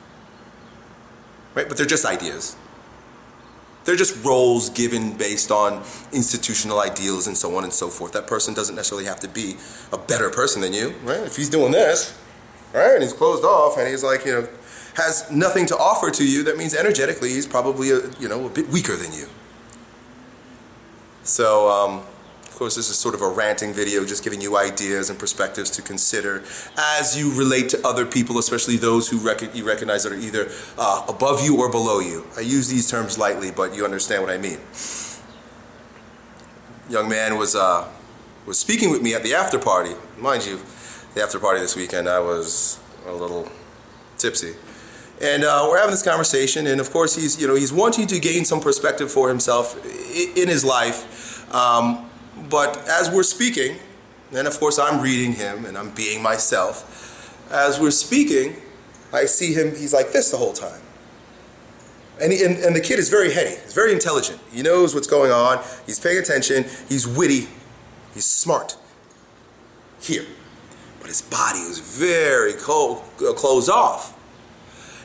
right? 1.54 1.68
But 1.68 1.76
they're 1.76 1.86
just 1.86 2.04
ideas. 2.04 2.56
They're 3.86 3.96
just 3.96 4.22
roles 4.24 4.68
given 4.70 5.16
based 5.16 5.52
on 5.52 5.82
institutional 6.12 6.80
ideals 6.80 7.28
and 7.28 7.36
so 7.36 7.56
on 7.56 7.64
and 7.64 7.72
so 7.72 7.88
forth. 7.88 8.12
That 8.12 8.26
person 8.26 8.52
doesn't 8.52 8.74
necessarily 8.74 9.06
have 9.06 9.20
to 9.20 9.28
be 9.28 9.56
a 9.92 9.96
better 9.96 10.28
person 10.28 10.60
than 10.60 10.72
you, 10.72 10.90
right? 11.04 11.20
If 11.20 11.36
he's 11.36 11.48
doing 11.48 11.70
this, 11.70 12.18
right, 12.74 12.94
and 12.94 13.02
he's 13.02 13.12
closed 13.12 13.44
off 13.44 13.78
and 13.78 13.86
he's 13.88 14.02
like, 14.02 14.26
you 14.26 14.32
know, 14.32 14.48
has 14.94 15.30
nothing 15.30 15.66
to 15.66 15.76
offer 15.76 16.10
to 16.10 16.26
you, 16.26 16.42
that 16.44 16.56
means 16.56 16.74
energetically 16.74 17.28
he's 17.28 17.46
probably, 17.46 17.90
a, 17.90 18.10
you 18.18 18.28
know, 18.28 18.46
a 18.46 18.50
bit 18.50 18.68
weaker 18.68 18.96
than 18.96 19.12
you. 19.12 19.28
So, 21.22 21.68
um, 21.68 22.02
of 22.56 22.60
course, 22.60 22.74
this 22.74 22.88
is 22.88 22.96
sort 22.96 23.14
of 23.14 23.20
a 23.20 23.28
ranting 23.28 23.74
video, 23.74 24.02
just 24.06 24.24
giving 24.24 24.40
you 24.40 24.56
ideas 24.56 25.10
and 25.10 25.18
perspectives 25.18 25.68
to 25.68 25.82
consider 25.82 26.42
as 26.78 27.14
you 27.14 27.30
relate 27.34 27.68
to 27.68 27.86
other 27.86 28.06
people, 28.06 28.38
especially 28.38 28.78
those 28.78 29.10
who 29.10 29.18
rec- 29.18 29.54
you 29.54 29.62
recognize 29.62 30.04
that 30.04 30.12
are 30.12 30.16
either 30.16 30.48
uh, 30.78 31.04
above 31.06 31.44
you 31.44 31.58
or 31.58 31.70
below 31.70 32.00
you. 32.00 32.26
I 32.34 32.40
use 32.40 32.68
these 32.68 32.90
terms 32.90 33.18
lightly, 33.18 33.50
but 33.50 33.76
you 33.76 33.84
understand 33.84 34.22
what 34.22 34.32
I 34.32 34.38
mean. 34.38 34.58
Young 36.88 37.10
man 37.10 37.36
was 37.36 37.54
uh, 37.54 37.86
was 38.46 38.58
speaking 38.58 38.90
with 38.90 39.02
me 39.02 39.12
at 39.12 39.22
the 39.22 39.34
after 39.34 39.58
party. 39.58 39.92
Mind 40.16 40.46
you, 40.46 40.58
the 41.12 41.22
after 41.22 41.38
party 41.38 41.60
this 41.60 41.76
weekend, 41.76 42.08
I 42.08 42.20
was 42.20 42.80
a 43.06 43.12
little 43.12 43.52
tipsy. 44.16 44.54
And 45.20 45.44
uh, 45.44 45.66
we're 45.68 45.76
having 45.76 45.90
this 45.90 46.02
conversation, 46.02 46.66
and 46.66 46.80
of 46.80 46.90
course, 46.90 47.16
he's 47.16 47.38
you 47.38 47.46
know 47.46 47.54
he's 47.54 47.70
wanting 47.70 48.06
to 48.06 48.18
gain 48.18 48.46
some 48.46 48.62
perspective 48.62 49.12
for 49.12 49.28
himself 49.28 49.76
in 50.34 50.48
his 50.48 50.64
life. 50.64 51.54
Um, 51.54 52.06
but 52.48 52.76
as 52.88 53.10
we're 53.10 53.22
speaking, 53.22 53.78
and 54.32 54.46
of 54.46 54.58
course 54.58 54.78
I'm 54.78 55.00
reading 55.00 55.32
him 55.32 55.64
and 55.64 55.76
I'm 55.76 55.90
being 55.90 56.22
myself, 56.22 57.48
as 57.50 57.80
we're 57.80 57.90
speaking, 57.90 58.56
I 59.12 59.24
see 59.26 59.52
him, 59.52 59.70
he's 59.70 59.92
like 59.92 60.12
this 60.12 60.30
the 60.30 60.36
whole 60.36 60.52
time. 60.52 60.80
And, 62.20 62.32
he, 62.32 62.42
and, 62.44 62.56
and 62.58 62.74
the 62.74 62.80
kid 62.80 62.98
is 62.98 63.08
very 63.08 63.32
heady, 63.32 63.50
he's 63.50 63.74
very 63.74 63.92
intelligent. 63.92 64.40
He 64.52 64.62
knows 64.62 64.94
what's 64.94 65.06
going 65.06 65.30
on, 65.30 65.62
he's 65.86 66.00
paying 66.00 66.18
attention, 66.18 66.64
he's 66.88 67.06
witty, 67.06 67.48
he's 68.14 68.24
smart. 68.24 68.76
Here. 70.00 70.26
But 70.98 71.08
his 71.08 71.22
body 71.22 71.60
was 71.60 71.78
very 71.78 72.52
cold, 72.54 73.02
uh, 73.20 73.32
closed 73.32 73.70
off. 73.70 74.15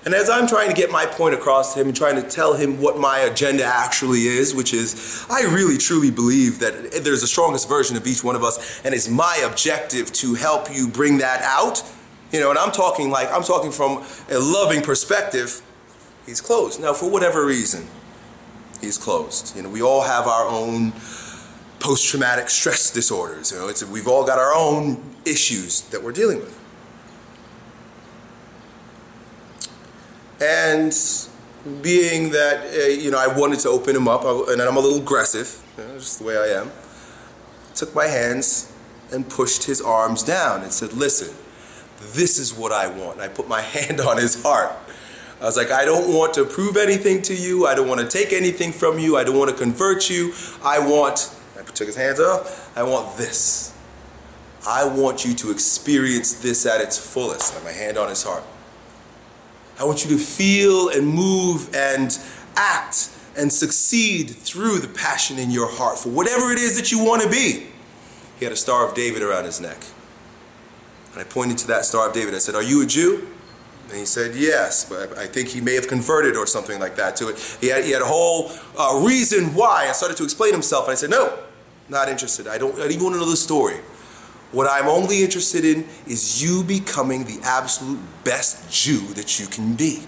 And 0.04 0.16
as 0.16 0.32
I'm 0.32 0.48
trying 0.48 0.70
to 0.70 0.76
get 0.76 0.90
my 0.90 1.06
point 1.06 1.36
across 1.36 1.74
to 1.74 1.82
him 1.82 1.88
and 1.88 1.96
trying 1.96 2.16
to 2.16 2.28
tell 2.28 2.56
him 2.56 2.82
what 2.82 2.98
my 2.98 3.20
agenda 3.20 3.64
actually 3.64 4.26
is, 4.26 4.56
which 4.56 4.74
is 4.74 5.26
I 5.30 5.44
really 5.44 5.78
truly 5.78 6.10
believe 6.10 6.58
that 6.60 7.04
there's 7.04 7.22
a 7.22 7.28
strongest 7.28 7.70
version 7.70 7.96
of 7.96 8.08
each 8.08 8.24
one 8.24 8.36
of 8.36 8.44
us, 8.44 8.84
and 8.84 8.96
it's 8.96 9.08
my 9.08 9.44
objective 9.48 10.12
to 10.14 10.34
help 10.34 10.74
you 10.74 10.88
bring 10.88 11.20
that 11.20 11.42
out. 11.44 11.84
You 12.32 12.40
know, 12.40 12.50
and 12.50 12.58
I'm 12.58 12.72
talking 12.72 13.12
like 13.12 13.32
I'm 13.32 13.44
talking 13.44 13.72
from 13.72 14.04
a 14.30 14.40
loving 14.40 14.82
perspective. 14.82 15.62
He's 16.26 16.42
closed. 16.42 16.82
Now, 16.82 16.94
for 16.94 17.10
whatever 17.10 17.46
reason, 17.46 17.88
he's 18.80 18.98
closed. 18.98 19.56
You 19.56 19.64
know, 19.64 19.70
we 19.70 19.82
all 19.82 20.02
have 20.02 20.28
our 20.28 20.48
own 20.48 20.94
post-traumatic 21.80 22.50
stress 22.50 22.92
disorders. 22.92 23.52
You 23.52 23.58
know, 23.58 23.92
we've 23.92 24.08
all 24.08 24.26
got 24.26 24.40
our 24.40 24.54
own 24.56 25.04
issues 25.26 25.82
that 25.90 26.02
we're 26.02 26.12
dealing 26.12 26.40
with. 26.40 26.58
And 30.42 30.92
being 31.84 32.32
that, 32.32 32.66
uh, 32.74 32.88
you 32.88 33.12
know, 33.12 33.20
I 33.20 33.28
wanted 33.28 33.60
to 33.60 33.70
open 33.70 33.96
him 33.96 34.08
up, 34.08 34.24
and 34.24 34.60
I'm 34.62 34.76
a 34.76 34.80
little 34.80 34.98
aggressive, 34.98 35.64
you 35.78 35.84
know, 35.84 35.98
just 36.00 36.20
the 36.20 36.26
way 36.26 36.38
I 36.38 36.60
am, 36.60 36.72
took 37.76 37.94
my 37.94 38.08
hands 38.08 38.74
and 39.12 39.30
pushed 39.30 39.66
his 39.66 39.82
arms 39.82 40.24
down 40.24 40.64
and 40.64 40.72
said, 40.72 40.94
listen, 40.94 41.36
this 42.14 42.40
is 42.40 42.54
what 42.54 42.72
I 42.72 42.88
want. 42.88 43.14
And 43.14 43.22
I 43.22 43.28
put 43.28 43.48
my 43.48 43.62
hand 43.76 44.00
on 44.00 44.18
his 44.18 44.42
heart. 44.42 44.72
I 45.40 45.46
was 45.46 45.58
like, 45.58 45.72
I 45.72 45.86
don't 45.86 46.14
want 46.14 46.34
to 46.36 46.46
prove 46.46 46.78
anything 46.78 47.22
to 47.24 47.36
you. 47.36 47.66
I 47.66 47.74
don't 47.76 47.88
want 47.88 48.00
to 48.00 48.08
take 48.08 48.32
anything 48.32 48.72
from 48.72 49.00
you. 49.00 49.18
I 49.18 49.24
don't 49.24 49.38
want 49.38 49.50
to 49.50 49.58
convert 49.58 50.10
you. 50.10 50.34
I 50.64 50.80
want, 50.80 51.36
I 51.60 51.64
took 51.64 51.88
his 51.88 51.96
hands 51.96 52.20
off, 52.20 52.76
I 52.78 52.84
want 52.84 53.18
this. 53.18 53.74
I 54.68 54.86
want 54.86 55.26
you 55.26 55.34
to 55.34 55.52
experience 55.52 56.36
this 56.36 56.68
at 56.68 56.82
its 56.82 56.98
fullest. 56.98 57.54
I 57.54 57.56
have 57.56 57.64
my 57.64 57.72
hand 57.72 57.98
on 57.98 58.10
his 58.10 58.22
heart. 58.22 58.44
I 59.82 59.84
want 59.84 60.06
you 60.06 60.16
to 60.16 60.24
feel 60.24 60.90
and 60.90 61.08
move 61.08 61.74
and 61.74 62.16
act 62.56 63.10
and 63.36 63.52
succeed 63.52 64.30
through 64.30 64.78
the 64.78 64.88
passion 64.88 65.40
in 65.40 65.50
your 65.50 65.68
heart 65.72 65.98
for 65.98 66.10
whatever 66.10 66.52
it 66.52 66.60
is 66.60 66.76
that 66.76 66.92
you 66.92 67.04
want 67.04 67.24
to 67.24 67.30
be. 67.30 67.66
He 68.38 68.46
had 68.46 68.52
a 68.52 68.56
Star 68.56 68.88
of 68.88 68.94
David 68.94 69.24
around 69.24 69.46
his 69.46 69.60
neck. 69.60 69.84
And 71.14 71.20
I 71.20 71.24
pointed 71.24 71.58
to 71.60 71.68
that 71.68 71.86
Star 71.86 72.10
of 72.10 72.14
David. 72.14 72.36
I 72.36 72.38
said, 72.38 72.54
Are 72.54 72.62
you 72.62 72.84
a 72.84 72.86
Jew? 72.86 73.28
And 73.90 73.98
he 73.98 74.06
said, 74.06 74.36
Yes, 74.36 74.88
but 74.88 75.18
I 75.18 75.26
think 75.26 75.50
he 75.50 75.62
may 75.62 75.74
have 75.74 75.88
converted 75.88 76.36
or 76.36 76.46
something 76.46 76.80
like 76.80 76.96
that 76.98 77.16
to 77.16 77.30
it. 77.30 77.58
He 77.60 77.70
had, 77.70 77.84
he 77.84 77.90
had 77.90 78.04
a 78.04 78.06
whole 78.06 78.52
uh, 78.78 79.02
reason 79.04 79.56
why. 79.56 79.88
I 79.90 79.94
started 79.94 80.16
to 80.18 80.24
explain 80.24 80.54
himself, 80.54 80.86
and 80.86 80.92
I 80.92 80.96
said, 80.96 81.10
No, 81.10 81.40
not 81.90 82.08
interested. 82.08 82.48
I 82.48 82.60
don't, 82.60 82.76
I 82.76 82.82
don't 82.82 82.92
even 82.92 83.04
want 83.04 83.16
to 83.16 83.20
know 83.20 83.30
the 83.32 83.36
story. 83.36 83.80
What 84.52 84.70
I'm 84.70 84.88
only 84.88 85.24
interested 85.24 85.64
in 85.64 85.88
is 86.06 86.44
you 86.44 86.64
becoming 86.64 87.24
the 87.24 87.40
absolute 87.44 88.02
best 88.24 88.70
Jew 88.72 89.00
that 89.14 89.40
you 89.40 89.48
can 89.48 89.76
be. 89.76 90.04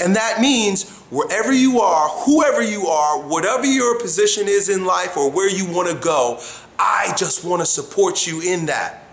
And 0.00 0.16
that 0.16 0.40
means 0.40 0.90
wherever 1.10 1.52
you 1.52 1.80
are, 1.80 2.08
whoever 2.24 2.62
you 2.62 2.86
are, 2.86 3.20
whatever 3.20 3.66
your 3.66 4.00
position 4.00 4.48
is 4.48 4.70
in 4.70 4.86
life 4.86 5.16
or 5.16 5.30
where 5.30 5.50
you 5.50 5.70
want 5.70 5.90
to 5.90 5.94
go, 5.94 6.40
I 6.78 7.12
just 7.18 7.44
want 7.44 7.60
to 7.60 7.66
support 7.66 8.26
you 8.26 8.40
in 8.40 8.66
that. 8.66 9.04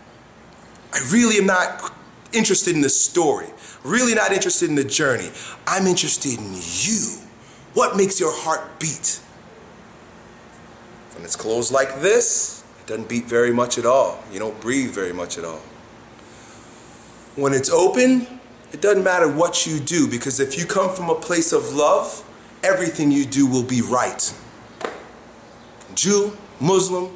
I 0.93 0.99
really 1.11 1.37
am 1.37 1.45
not 1.45 1.93
interested 2.31 2.73
in 2.73 2.81
the 2.81 2.89
story, 2.89 3.47
really 3.83 4.15
not 4.15 4.31
interested 4.31 4.69
in 4.69 4.75
the 4.75 4.83
journey. 4.85 5.29
I'm 5.65 5.87
interested 5.87 6.39
in 6.39 6.53
you. 6.53 7.17
What 7.73 7.97
makes 7.97 8.17
your 8.19 8.31
heart 8.33 8.79
beat? 8.79 9.19
When 11.13 11.25
it's 11.25 11.35
closed 11.35 11.73
like 11.73 11.99
this, 11.99 12.56
doesn't 12.87 13.09
beat 13.09 13.25
very 13.25 13.51
much 13.51 13.77
at 13.77 13.85
all. 13.85 14.23
You 14.31 14.39
don't 14.39 14.59
breathe 14.59 14.91
very 14.91 15.13
much 15.13 15.37
at 15.37 15.45
all. 15.45 15.61
When 17.35 17.53
it's 17.53 17.69
open, 17.69 18.25
it 18.71 18.81
doesn't 18.81 19.03
matter 19.03 19.31
what 19.31 19.67
you 19.67 19.79
do 19.79 20.07
because 20.07 20.39
if 20.39 20.57
you 20.57 20.65
come 20.65 20.93
from 20.95 21.09
a 21.09 21.15
place 21.15 21.51
of 21.51 21.73
love, 21.73 22.23
everything 22.63 23.11
you 23.11 23.25
do 23.25 23.45
will 23.45 23.63
be 23.63 23.81
right. 23.81 24.33
Jew, 25.93 26.35
Muslim, 26.59 27.15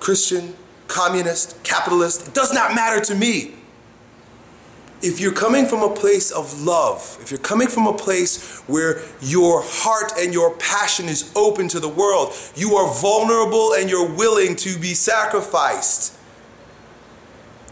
Christian, 0.00 0.54
communist, 0.86 1.62
capitalist, 1.64 2.28
it 2.28 2.34
does 2.34 2.54
not 2.54 2.74
matter 2.74 3.04
to 3.04 3.14
me 3.14 3.54
if 5.00 5.20
you're 5.20 5.32
coming 5.32 5.66
from 5.66 5.82
a 5.82 5.94
place 5.94 6.30
of 6.30 6.62
love, 6.62 7.18
if 7.20 7.30
you're 7.30 7.38
coming 7.38 7.68
from 7.68 7.86
a 7.86 7.92
place 7.92 8.60
where 8.66 9.00
your 9.20 9.62
heart 9.64 10.12
and 10.18 10.32
your 10.32 10.54
passion 10.56 11.06
is 11.06 11.32
open 11.36 11.68
to 11.68 11.80
the 11.80 11.88
world, 11.88 12.32
you 12.56 12.74
are 12.74 12.92
vulnerable 13.00 13.74
and 13.74 13.88
you're 13.88 14.10
willing 14.10 14.56
to 14.56 14.78
be 14.78 14.94
sacrificed. 14.94 16.16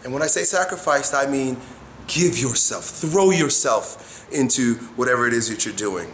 And 0.05 0.13
when 0.13 0.23
I 0.23 0.27
say 0.27 0.45
sacrificed, 0.45 1.15
I 1.15 1.27
mean 1.27 1.57
give 2.07 2.39
yourself, 2.39 2.85
throw 2.85 3.33
yourself 3.33 4.27
into 4.33 4.75
whatever 4.95 5.27
it 5.27 5.33
is 5.33 5.49
that 5.49 5.65
you're 5.65 5.75
doing. 5.75 6.13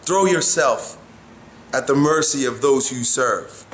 Throw 0.00 0.24
yourself 0.24 0.96
at 1.74 1.86
the 1.86 1.94
mercy 1.94 2.46
of 2.46 2.62
those 2.62 2.90
you 2.90 3.04
serve. 3.04 3.66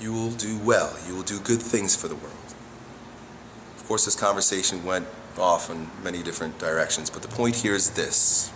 You 0.00 0.12
will 0.12 0.32
do 0.32 0.58
well, 0.58 0.96
you 1.06 1.14
will 1.14 1.22
do 1.22 1.38
good 1.38 1.62
things 1.62 1.94
for 1.94 2.08
the 2.08 2.16
world. 2.16 2.34
Of 3.84 3.88
course, 3.88 4.06
this 4.06 4.16
conversation 4.16 4.82
went 4.82 5.06
off 5.36 5.68
in 5.68 5.90
many 6.02 6.22
different 6.22 6.58
directions, 6.58 7.10
but 7.10 7.20
the 7.20 7.28
point 7.28 7.54
here 7.54 7.74
is 7.74 7.90
this. 7.90 8.50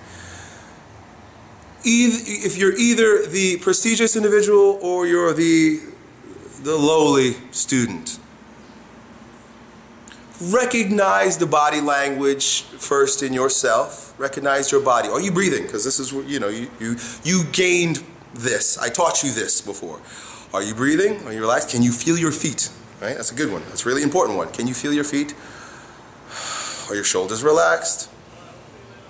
If 1.85 2.57
you're 2.57 2.75
either 2.75 3.27
the 3.27 3.59
prestigious 3.59 4.17
individual 4.17 4.79
or 4.81 5.07
you're 5.07 5.35
the, 5.35 5.81
the 6.63 6.75
lowly 6.75 7.35
student, 7.51 8.19
recognize 10.41 11.37
the 11.37 11.45
body 11.45 11.83
language 11.83 12.63
first 12.63 13.23
in 13.23 13.35
yourself. 13.35 14.19
Recognize 14.19 14.73
your 14.73 14.81
body. 14.81 15.11
Are 15.11 15.21
you 15.21 15.31
breathing? 15.31 15.65
Because 15.65 15.85
this 15.85 16.01
is, 16.01 16.11
what 16.11 16.27
you 16.27 16.41
know, 16.41 16.49
you, 16.49 16.71
you, 16.81 16.97
you 17.23 17.45
gained 17.53 18.03
this. 18.33 18.79
I 18.79 18.89
taught 18.89 19.23
you 19.23 19.31
this 19.31 19.61
before. 19.61 20.01
Are 20.55 20.63
you 20.63 20.75
breathing? 20.75 21.23
Are 21.27 21.35
you 21.35 21.43
relaxed? 21.43 21.69
Can 21.69 21.83
you 21.83 21.93
feel 21.93 22.17
your 22.17 22.33
feet? 22.33 22.71
Right? 23.01 23.15
That's 23.17 23.31
a 23.31 23.35
good 23.35 23.53
one. 23.53 23.63
That's 23.69 23.87
a 23.87 23.89
really 23.89 24.03
important 24.03 24.39
one. 24.39 24.51
Can 24.51 24.67
you 24.67 24.75
feel 24.75 24.93
your 24.93 25.05
feet? 25.05 25.35
Are 26.91 26.95
your 26.95 27.05
shoulders 27.05 27.45
relaxed? 27.45 28.11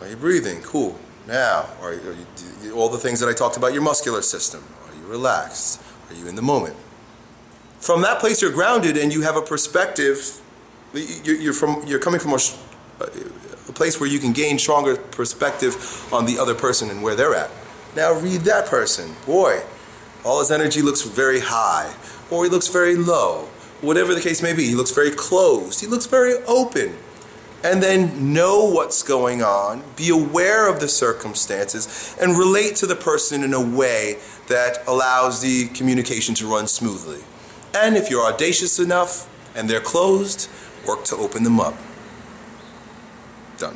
Are 0.00 0.08
you 0.08 0.16
breathing? 0.16 0.60
Cool. 0.62 0.98
Now, 1.26 1.66
are 1.80 1.94
you, 1.94 2.00
are 2.00 2.16
you, 2.64 2.72
all 2.74 2.88
the 2.88 2.98
things 2.98 3.20
that 3.20 3.28
I 3.28 3.32
talked 3.32 3.56
about 3.56 3.72
your 3.72 3.82
muscular 3.82 4.20
system? 4.20 4.62
Are 4.88 4.94
you 4.94 5.06
relaxed? 5.06 5.80
Are 6.10 6.14
you 6.14 6.28
in 6.28 6.36
the 6.36 6.42
moment? 6.42 6.76
From 7.80 8.02
that 8.02 8.18
place, 8.18 8.42
you're 8.42 8.52
grounded 8.52 8.96
and 8.96 9.12
you 9.12 9.22
have 9.22 9.36
a 9.36 9.42
perspective. 9.42 10.40
You're, 10.92 11.52
from, 11.52 11.84
you're 11.86 11.98
coming 11.98 12.20
from 12.20 12.32
a, 12.32 12.40
a 13.00 13.72
place 13.72 14.00
where 14.00 14.08
you 14.08 14.18
can 14.18 14.32
gain 14.32 14.58
stronger 14.58 14.96
perspective 14.96 16.06
on 16.12 16.26
the 16.26 16.38
other 16.38 16.54
person 16.54 16.90
and 16.90 17.02
where 17.02 17.14
they're 17.14 17.34
at. 17.34 17.50
Now, 17.96 18.12
read 18.12 18.42
that 18.42 18.66
person. 18.66 19.14
Boy, 19.24 19.62
all 20.24 20.40
his 20.40 20.50
energy 20.50 20.82
looks 20.82 21.02
very 21.02 21.40
high, 21.40 21.94
or 22.30 22.44
he 22.44 22.50
looks 22.50 22.68
very 22.68 22.96
low 22.96 23.48
whatever 23.80 24.14
the 24.14 24.20
case 24.20 24.42
may 24.42 24.52
be. 24.52 24.66
He 24.66 24.74
looks 24.74 24.92
very 24.92 25.10
closed. 25.10 25.80
He 25.80 25.86
looks 25.86 26.06
very 26.06 26.34
open. 26.46 26.96
and 27.64 27.82
then 27.82 28.32
know 28.32 28.64
what's 28.64 29.02
going 29.02 29.42
on, 29.42 29.82
be 29.96 30.10
aware 30.10 30.68
of 30.68 30.78
the 30.78 30.88
circumstances, 30.88 32.16
and 32.20 32.38
relate 32.38 32.76
to 32.76 32.86
the 32.86 32.94
person 32.94 33.42
in 33.42 33.52
a 33.52 33.60
way 33.60 34.16
that 34.46 34.86
allows 34.86 35.40
the 35.40 35.66
communication 35.68 36.34
to 36.36 36.46
run 36.46 36.66
smoothly. 36.68 37.20
And 37.74 37.96
if 37.96 38.10
you're 38.10 38.24
audacious 38.24 38.78
enough 38.78 39.28
and 39.56 39.68
they're 39.68 39.80
closed, 39.80 40.48
work 40.86 41.04
to 41.06 41.16
open 41.16 41.42
them 41.42 41.58
up. 41.58 41.74